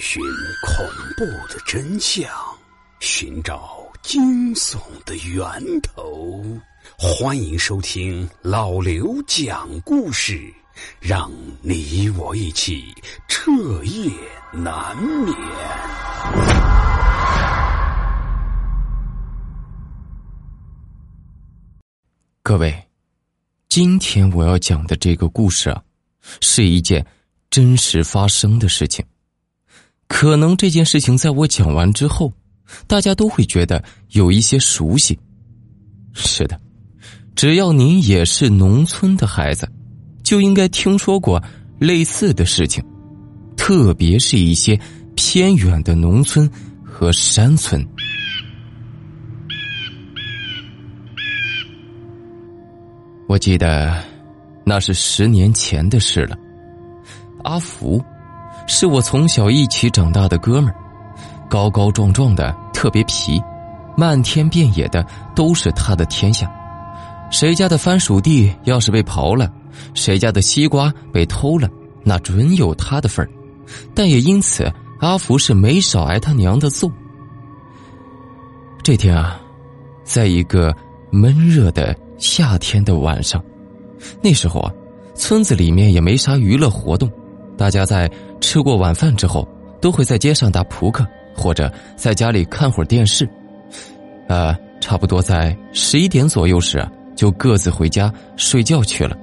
[0.00, 0.22] 寻
[0.66, 0.86] 恐
[1.16, 2.28] 怖的真相，
[3.00, 6.42] 寻找惊悚的源头。
[6.98, 10.52] 欢迎收听老刘讲故事，
[11.00, 12.84] 让你我一起
[13.28, 13.50] 彻
[13.84, 14.10] 夜
[14.52, 15.34] 难眠。
[22.42, 22.88] 各位，
[23.68, 25.82] 今天我要讲的这个故事啊，
[26.40, 27.06] 是一件
[27.50, 29.04] 真实发生的事情。
[30.14, 32.30] 可能这件事情在我讲完之后，
[32.86, 35.18] 大家都会觉得有一些熟悉。
[36.12, 36.60] 是的，
[37.34, 39.66] 只要您也是农村的孩子，
[40.22, 41.42] 就应该听说过
[41.78, 42.84] 类似的事情，
[43.56, 44.78] 特别是一些
[45.16, 46.48] 偏远的农村
[46.84, 47.84] 和山村。
[53.28, 54.04] 我记得
[54.64, 56.36] 那是十年前的事了。
[57.44, 58.00] 阿福
[58.66, 60.76] 是我从小一起长大的哥们儿，
[61.48, 63.40] 高高壮壮的，特别皮，
[63.96, 66.50] 漫天遍野的都是他的天下。
[67.30, 69.50] 谁家的番薯地要是被刨了，
[69.94, 71.68] 谁家的西瓜被偷了，
[72.04, 73.30] 那准有他的份儿。
[73.94, 74.70] 但也因此，
[75.00, 76.90] 阿福是没少挨他娘的揍。
[78.82, 79.40] 这天啊，
[80.04, 80.74] 在一个
[81.10, 81.96] 闷热的。
[82.18, 83.42] 夏天的晚上，
[84.22, 84.72] 那时候啊，
[85.12, 87.10] 村子里面也没啥娱乐活动，
[87.62, 88.10] 大家在
[88.40, 89.46] 吃过晚饭之后，
[89.80, 93.24] 都会在街上打扑克，或者在家里看会儿电视。
[94.26, 99.16] 呃，差不多在十一点左右时，就各自回家睡觉去了。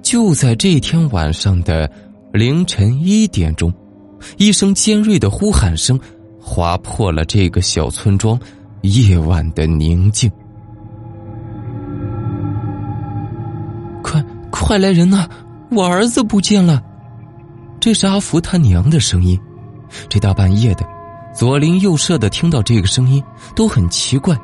[0.00, 1.90] 就在这天晚上的
[2.32, 3.74] 凌晨一点钟，
[4.36, 5.98] 一声尖锐的呼喊声
[6.40, 8.38] 划破了这个小村庄
[8.82, 10.30] 夜晚的宁静。
[14.04, 15.28] 快快来人呐！
[15.72, 16.80] 我儿子不见了。
[17.80, 19.40] 这是阿福他娘的声音。
[20.08, 20.86] 这大半夜的，
[21.34, 23.22] 左邻右舍的听到这个声音
[23.56, 24.38] 都很奇怪。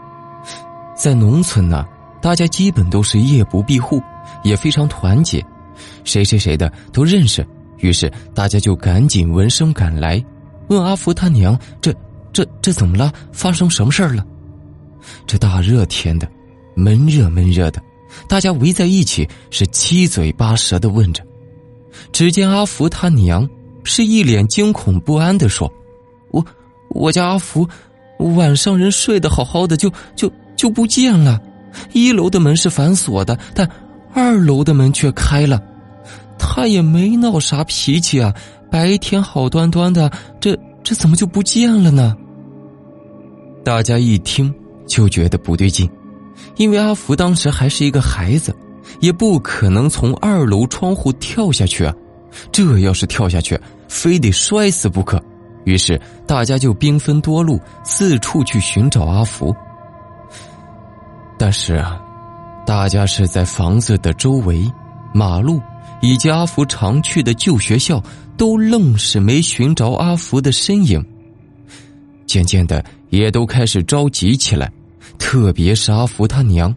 [0.96, 1.86] 在农村呢，
[2.22, 4.02] 大家基本都是夜不闭户，
[4.42, 5.44] 也非常团结，
[6.02, 7.46] 谁谁谁的都认识。
[7.78, 10.24] 于是大家就赶紧闻声赶来，
[10.68, 11.94] 问阿福他娘：“这、
[12.32, 13.12] 这、这怎么了？
[13.32, 14.24] 发生什么事了？”
[15.26, 16.26] 这大热天的，
[16.74, 17.82] 闷热闷热的。
[18.26, 21.22] 大家围在一起，是七嘴八舌的问着。
[22.12, 23.48] 只见阿福他娘
[23.84, 25.70] 是一脸惊恐不安的说
[26.32, 26.44] ：“我
[26.90, 27.68] 我家阿福
[28.36, 31.40] 晚上人睡得好好的，就就就不见了。
[31.92, 33.68] 一楼的门是反锁的，但
[34.14, 35.60] 二楼的门却开了。
[36.38, 38.34] 他也没闹啥脾气啊，
[38.70, 42.16] 白天好端端的，这这怎么就不见了呢？”
[43.64, 44.54] 大家一听
[44.86, 45.88] 就觉得不对劲。
[46.56, 48.54] 因为阿福当时还是一个孩子，
[49.00, 51.94] 也不可能从二楼窗户跳下去啊！
[52.52, 53.58] 这要是跳下去，
[53.88, 55.22] 非得摔死不可。
[55.64, 59.54] 于是大家就兵分多路，四处去寻找阿福。
[61.38, 62.00] 但是啊，
[62.66, 64.70] 大家是在房子的周围、
[65.12, 65.60] 马路
[66.00, 68.02] 以及阿福常去的旧学校，
[68.36, 71.04] 都愣是没寻着阿福的身影。
[72.26, 74.70] 渐渐的，也都开始着急起来。
[75.18, 76.74] 特别是阿福他娘，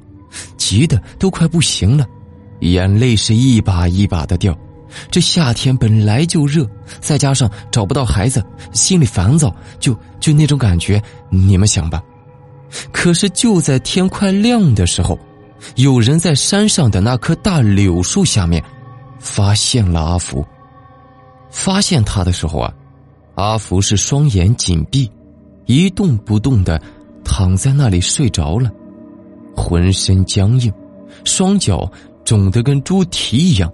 [0.57, 2.05] 急得都快不行了，
[2.59, 4.57] 眼泪是一把一把的掉。
[5.11, 6.67] 这夏天本来就热，
[6.99, 12.01] 再加上找不到孩子，心里烦躁，就就那种感觉，你们想吧。
[12.91, 15.17] 可是就在天快亮的时候，
[15.75, 18.63] 有人在山上的那棵大柳树下面
[19.19, 20.45] 发现了阿福。
[21.51, 22.73] 发现他的时候啊，
[23.35, 25.11] 阿福是双眼紧闭，
[25.65, 26.81] 一动不动的。
[27.23, 28.71] 躺在那里睡着了，
[29.59, 30.71] 浑身僵硬，
[31.25, 31.91] 双脚
[32.23, 33.69] 肿得跟猪蹄一样，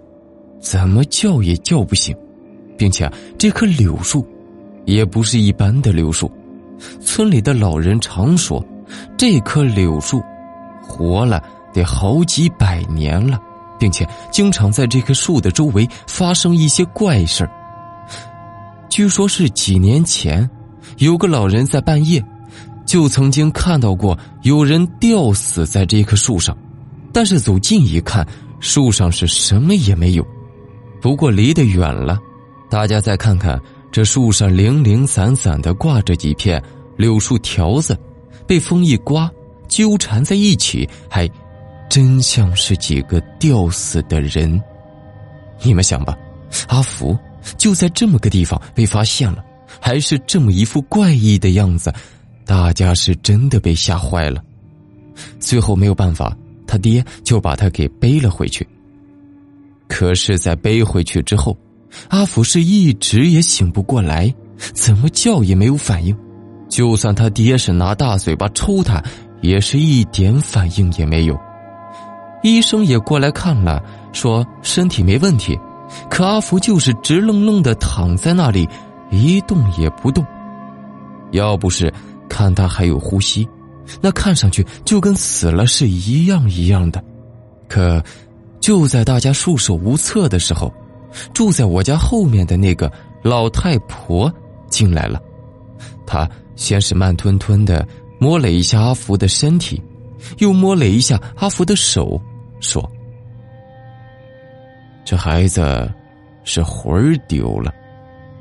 [0.60, 2.16] 怎么叫也叫不醒，
[2.76, 4.26] 并且这棵柳树
[4.86, 6.30] 也不是一般的柳树，
[7.00, 8.66] 村里的老人常说，
[9.16, 10.22] 这棵柳树
[10.82, 11.42] 活了
[11.72, 13.40] 得好几百年了，
[13.80, 17.48] 并且经常在这棵树的周围发生一些怪事
[18.90, 20.50] 据说是几年前，
[20.98, 22.24] 有个老人在半夜。
[22.86, 26.56] 就曾经看到过有人吊死在这棵树上，
[27.12, 28.26] 但是走近一看，
[28.60, 30.26] 树上是什么也没有。
[31.02, 32.18] 不过离得远了，
[32.70, 33.60] 大家再看看
[33.92, 36.62] 这树上零零散散的挂着几片
[36.98, 37.98] 柳树条子，
[38.48, 39.30] 被风一刮，
[39.68, 41.30] 纠缠在一起，还
[41.90, 44.62] 真像是几个吊死的人。
[45.62, 46.18] 你们想吧，
[46.68, 47.18] 阿福
[47.58, 49.44] 就在这么个地方被发现了，
[49.80, 51.94] 还是这么一副怪异的样子。
[52.46, 54.42] 大家是真的被吓坏了，
[55.40, 56.36] 最后没有办法，
[56.68, 58.68] 他爹就把他给背了回去。
[59.88, 61.58] 可是，在背回去之后，
[62.10, 64.34] 阿福是一直也醒不过来，
[64.74, 66.16] 怎么叫也没有反应。
[66.68, 69.02] 就算他爹是拿大嘴巴抽他，
[69.42, 71.40] 也是一点反应也没有。
[72.44, 73.84] 医生也过来看了，
[74.14, 75.58] 说身体没问题，
[76.10, 78.68] 可阿福就是直愣愣的躺在那里，
[79.10, 80.26] 一动也不动。
[81.32, 81.94] 要不是
[82.36, 83.48] 看他还有呼吸，
[84.02, 87.02] 那看上去就跟死了是一样一样的。
[87.70, 88.04] 可
[88.60, 90.70] 就在大家束手无策的时候，
[91.34, 92.92] 住在我家后面的那个
[93.24, 94.30] 老太婆
[94.70, 95.22] 进来了，
[96.06, 96.30] 她。
[96.58, 97.86] 先是慢吞吞的
[98.18, 99.82] 摸了一下阿福的身体，
[100.38, 102.18] 又摸了一下阿福的手，
[102.62, 102.90] 说
[105.04, 105.94] ：“这孩子
[106.46, 107.74] 是魂儿丢了，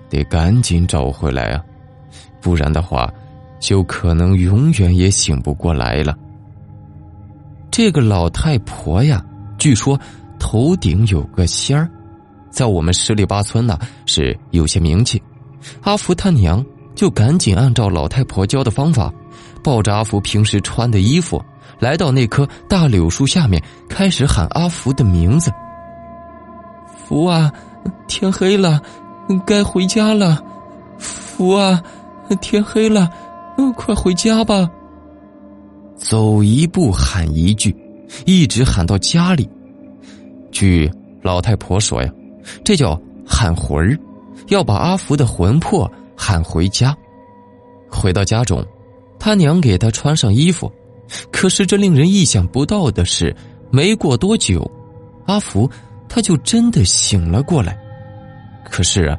[0.08, 1.64] 得赶紧找回来啊，
[2.41, 3.12] 不然的话，
[3.67, 6.15] 就可能永远也醒不过来了。”
[7.73, 9.25] 这个老太婆呀，
[9.57, 9.99] 据说
[10.39, 11.91] 头顶有个仙儿，
[12.51, 15.23] 在我们十里八村呢是有些名气。
[15.83, 16.65] 阿福他娘。
[16.95, 19.13] 就赶紧按照老太婆教的方法，
[19.65, 21.45] 抱着阿福平时穿的衣服，
[21.81, 25.51] 来到那棵大柳树下面，开始喊阿福的名字。
[27.05, 27.53] 福啊，
[28.07, 28.81] 天黑了，
[29.45, 30.41] 该回家了。
[30.99, 31.83] 福啊，
[32.41, 33.11] 天黑了，
[33.77, 34.71] 快回家吧。
[35.97, 37.75] 走一步喊一句，
[38.27, 39.49] 一直喊到家里。
[40.51, 40.91] 据
[41.23, 42.11] 老太婆说呀，
[42.65, 43.99] 这叫喊魂儿，
[44.49, 45.91] 要把阿福的魂魄。
[46.17, 46.97] 喊回家，
[47.91, 48.65] 回到家中，
[49.19, 50.71] 他娘给他穿上衣服。
[51.33, 53.35] 可是这令人意想不到的是，
[53.69, 54.71] 没过多久，
[55.27, 55.69] 阿福
[56.09, 57.77] 他就真的醒了过来。
[58.65, 59.19] 可是啊，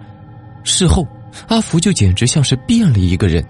[0.63, 1.05] 事后
[1.49, 3.45] 阿福就简直像是变了一个人，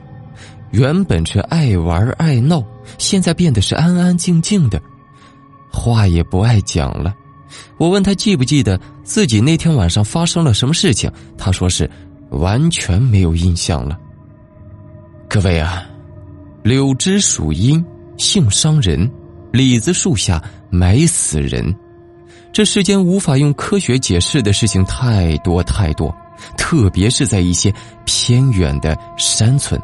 [0.75, 2.61] 原本是爱玩爱闹，
[2.97, 4.81] 现在变得是安安静静的，
[5.71, 7.15] 话也不爱讲了。
[7.77, 11.89] 我问他记不记得自己那天晚上发生了什么事情，他说是。
[12.31, 13.97] 完全没有印象了。
[15.29, 15.85] 各位啊，
[16.63, 17.85] 柳枝属阴，
[18.17, 19.07] 性伤人；
[19.53, 21.73] 李子树下埋死人。
[22.51, 26.13] 这世间无法用科学解释的事情太多太多，
[26.57, 27.73] 特别是在一些
[28.05, 29.79] 偏远的山村。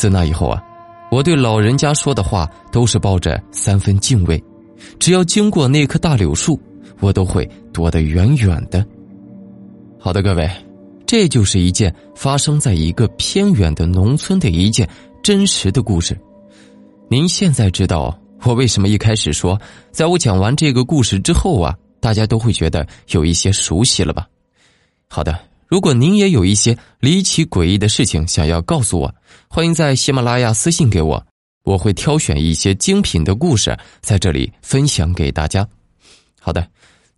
[0.00, 0.64] 自那以后啊，
[1.10, 4.42] 我对老人家说的话都是抱着三分敬畏。
[4.98, 6.58] 只要经过那棵大柳树，
[7.00, 8.82] 我都会躲得远远的。
[9.98, 10.50] 好的，各位。
[11.04, 14.88] 这就是一件发生在一个偏远的农村的一件
[15.22, 16.18] 真实的故事。
[17.10, 19.60] 您现在知道我为什么一开始说，
[19.90, 24.26] 在我讲完这个故事之后啊，大家都会觉得有一些熟悉了吧？
[25.08, 25.38] 好的，
[25.70, 29.14] 如果您也有一些离奇诡异的事情想要告诉我，
[29.46, 31.24] 欢迎在喜马拉雅私信给我，
[31.62, 35.64] 我会挑选一些精品的故事在这里分享给大家。
[36.40, 36.66] 好的，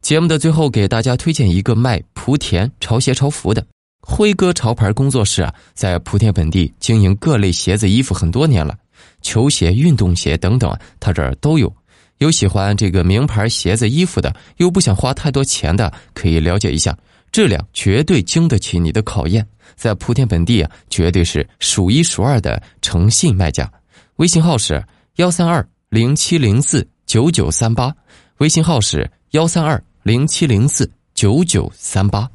[0.02, 3.66] 节目的最后给大家推荐一个卖莆田潮鞋潮服的。
[4.02, 8.76] 辉哥潮牌工作室啊，在莆田本地经营各类鞋子、衣服很多年了，
[9.22, 11.74] 球鞋、运动鞋等等，他这儿都有。
[12.18, 16.94] 有喜欢这个名牌鞋子、衣服的，又不想花太多钱的，可以了解一下，
[17.32, 19.44] 质量绝对经得起你的考验。
[19.74, 23.68] 在莆田本地啊，绝对是数一数二的诚信卖家。
[24.16, 24.84] 微信号是
[25.16, 27.92] 幺三二零七零四九九三八，
[28.38, 32.30] 微信号是幺三二零七零四九九三八。